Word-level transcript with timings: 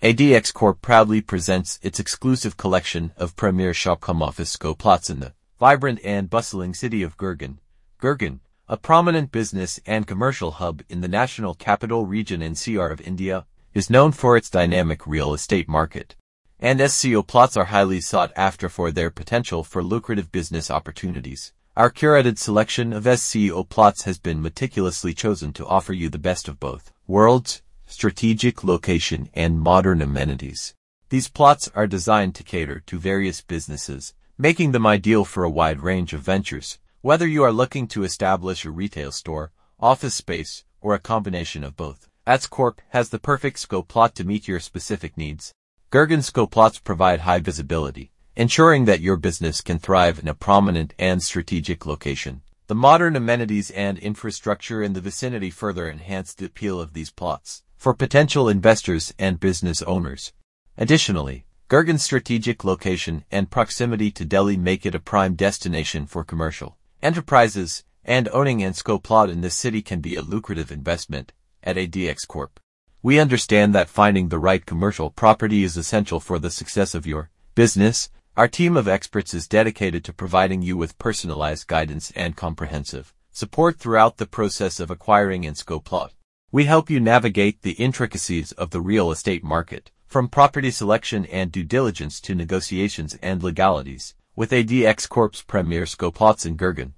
ADX 0.00 0.54
Corp 0.54 0.80
proudly 0.80 1.20
presents 1.20 1.80
its 1.82 1.98
exclusive 1.98 2.56
collection 2.56 3.10
of 3.16 3.34
premier 3.34 3.74
Shop-Cum-Office 3.74 4.56
plots 4.78 5.10
in 5.10 5.18
the 5.18 5.32
vibrant 5.58 5.98
and 6.04 6.30
bustling 6.30 6.72
city 6.72 7.02
of 7.02 7.16
Gurgaon. 7.16 7.56
Gurgaon, 8.00 8.38
a 8.68 8.76
prominent 8.76 9.32
business 9.32 9.80
and 9.86 10.06
commercial 10.06 10.52
hub 10.52 10.82
in 10.88 11.00
the 11.00 11.08
national 11.08 11.54
capital 11.54 12.06
region 12.06 12.42
NCR 12.42 12.92
of 12.92 13.00
India, 13.00 13.44
is 13.74 13.90
known 13.90 14.12
for 14.12 14.36
its 14.36 14.48
dynamic 14.48 15.04
real 15.04 15.34
estate 15.34 15.68
market. 15.68 16.14
And 16.60 16.80
SCO 16.88 17.24
plots 17.24 17.56
are 17.56 17.64
highly 17.64 18.00
sought 18.00 18.32
after 18.36 18.68
for 18.68 18.92
their 18.92 19.10
potential 19.10 19.64
for 19.64 19.82
lucrative 19.82 20.30
business 20.30 20.70
opportunities. 20.70 21.52
Our 21.76 21.90
curated 21.90 22.38
selection 22.38 22.92
of 22.92 23.18
SCO 23.18 23.64
plots 23.64 24.02
has 24.02 24.20
been 24.20 24.42
meticulously 24.42 25.12
chosen 25.12 25.52
to 25.54 25.66
offer 25.66 25.92
you 25.92 26.08
the 26.08 26.20
best 26.20 26.46
of 26.46 26.60
both 26.60 26.92
worlds, 27.08 27.62
strategic 27.88 28.62
location, 28.62 29.30
and 29.32 29.58
modern 29.58 30.02
amenities. 30.02 30.74
These 31.08 31.28
plots 31.28 31.70
are 31.74 31.86
designed 31.86 32.34
to 32.34 32.42
cater 32.44 32.80
to 32.80 32.98
various 32.98 33.40
businesses, 33.40 34.12
making 34.36 34.72
them 34.72 34.86
ideal 34.86 35.24
for 35.24 35.42
a 35.42 35.50
wide 35.50 35.80
range 35.80 36.12
of 36.12 36.20
ventures, 36.20 36.78
whether 37.00 37.26
you 37.26 37.42
are 37.42 37.52
looking 37.52 37.88
to 37.88 38.04
establish 38.04 38.64
a 38.64 38.70
retail 38.70 39.10
store, 39.10 39.52
office 39.80 40.14
space, 40.14 40.64
or 40.82 40.94
a 40.94 40.98
combination 40.98 41.64
of 41.64 41.76
both. 41.76 42.08
ADX 42.26 42.50
Corp 42.50 42.82
has 42.90 43.08
the 43.08 43.18
perfect 43.18 43.58
SCO 43.58 43.80
plot 43.80 44.14
to 44.16 44.24
meet 44.24 44.46
your 44.46 44.60
specific 44.60 45.16
needs. 45.16 45.54
Gurgaon 45.90 46.22
SCO 46.22 46.46
plots 46.46 46.78
provide 46.78 47.20
high 47.20 47.38
visibility, 47.38 48.12
ensuring 48.36 48.84
that 48.84 49.00
your 49.00 49.16
business 49.16 49.62
can 49.62 49.78
thrive 49.78 50.18
in 50.18 50.28
a 50.28 50.34
prominent 50.34 50.92
and 50.98 51.22
strategic 51.22 51.86
location. 51.86 52.42
The 52.66 52.74
modern 52.74 53.16
amenities 53.16 53.70
and 53.70 53.98
infrastructure 53.98 54.82
in 54.82 54.92
the 54.92 55.00
vicinity 55.00 55.48
further 55.48 55.88
enhance 55.88 56.34
the 56.34 56.44
appeal 56.44 56.78
of 56.78 56.92
these 56.92 57.10
plots 57.10 57.62
for 57.78 57.94
potential 57.94 58.48
investors 58.48 59.14
and 59.18 59.38
business 59.38 59.80
owners. 59.82 60.32
Additionally, 60.76 61.46
Gurgaon's 61.68 62.02
strategic 62.02 62.64
location 62.64 63.24
and 63.30 63.50
proximity 63.50 64.10
to 64.10 64.24
Delhi 64.24 64.56
make 64.56 64.84
it 64.84 64.96
a 64.96 65.00
prime 65.00 65.34
destination 65.34 66.04
for 66.06 66.24
commercial 66.24 66.76
enterprises, 67.02 67.84
and 68.04 68.28
owning 68.32 68.62
an 68.62 68.74
SCO 68.74 68.98
plot 68.98 69.30
in 69.30 69.42
this 69.42 69.54
city 69.54 69.80
can 69.80 70.00
be 70.00 70.16
a 70.16 70.22
lucrative 70.22 70.72
investment 70.72 71.32
at 71.62 71.76
ADX 71.76 72.26
Corp. 72.26 72.58
We 73.00 73.20
understand 73.20 73.74
that 73.74 73.88
finding 73.88 74.28
the 74.28 74.40
right 74.40 74.66
commercial 74.66 75.10
property 75.10 75.62
is 75.62 75.76
essential 75.76 76.18
for 76.18 76.40
the 76.40 76.50
success 76.50 76.96
of 76.96 77.06
your 77.06 77.30
business. 77.54 78.10
Our 78.36 78.48
team 78.48 78.76
of 78.76 78.88
experts 78.88 79.34
is 79.34 79.46
dedicated 79.46 80.04
to 80.04 80.12
providing 80.12 80.62
you 80.62 80.76
with 80.76 80.98
personalized 80.98 81.68
guidance 81.68 82.10
and 82.16 82.34
comprehensive 82.34 83.14
support 83.30 83.78
throughout 83.78 84.16
the 84.16 84.26
process 84.26 84.80
of 84.80 84.90
acquiring 84.90 85.46
an 85.46 85.54
SCO 85.54 85.78
plot. 85.78 86.12
We 86.50 86.64
help 86.64 86.88
you 86.88 86.98
navigate 86.98 87.60
the 87.60 87.72
intricacies 87.72 88.52
of 88.52 88.70
the 88.70 88.80
real 88.80 89.10
estate 89.10 89.44
market, 89.44 89.90
from 90.06 90.28
property 90.28 90.70
selection 90.70 91.26
and 91.26 91.52
due 91.52 91.62
diligence 91.62 92.22
to 92.22 92.34
negotiations 92.34 93.18
and 93.20 93.42
legalities. 93.42 94.14
With 94.34 94.52
ADX 94.52 95.06
Corp's 95.10 95.42
premier 95.42 95.84
SCO 95.84 96.10
plots 96.10 96.46
in 96.46 96.56
Gurgaon, 96.56 96.92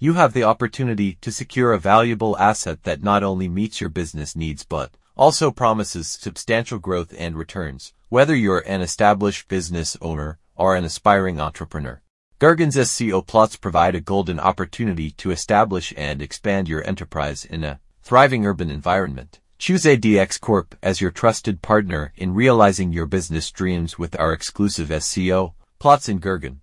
you 0.00 0.14
have 0.14 0.32
the 0.32 0.42
opportunity 0.42 1.18
to 1.20 1.30
secure 1.30 1.72
a 1.72 1.78
valuable 1.78 2.36
asset 2.36 2.82
that 2.82 3.04
not 3.04 3.22
only 3.22 3.48
meets 3.48 3.80
your 3.80 3.90
business 3.90 4.34
needs 4.34 4.64
but 4.64 4.90
also 5.16 5.52
promises 5.52 6.08
substantial 6.08 6.80
growth 6.80 7.14
and 7.16 7.36
returns, 7.36 7.92
whether 8.08 8.34
you're 8.34 8.64
an 8.66 8.80
established 8.80 9.46
business 9.46 9.96
owner 10.02 10.40
or 10.56 10.74
an 10.74 10.82
aspiring 10.82 11.40
entrepreneur. 11.40 12.02
Gurgaon's 12.40 12.90
SCO 12.90 13.22
plots 13.22 13.54
provide 13.54 13.94
a 13.94 14.00
golden 14.00 14.40
opportunity 14.40 15.12
to 15.12 15.30
establish 15.30 15.94
and 15.96 16.20
expand 16.20 16.68
your 16.68 16.84
enterprise 16.84 17.44
in 17.44 17.62
a 17.62 17.78
thriving 18.06 18.46
urban 18.46 18.70
environment. 18.70 19.40
Choose 19.58 19.82
ADX 19.82 20.40
Corp 20.40 20.76
as 20.80 21.00
your 21.00 21.10
trusted 21.10 21.60
partner 21.60 22.12
in 22.16 22.34
realizing 22.34 22.92
your 22.92 23.04
business 23.04 23.50
dreams 23.50 23.98
with 23.98 24.16
our 24.20 24.32
exclusive 24.32 24.92
SCO 25.02 25.54
plots 25.80 26.08
in 26.08 26.20
Gurgaon. 26.20 26.58